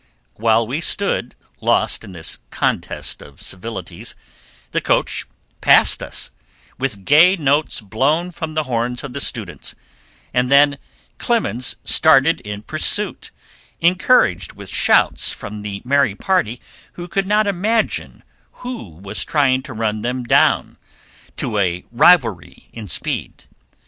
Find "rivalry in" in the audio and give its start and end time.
21.91-22.87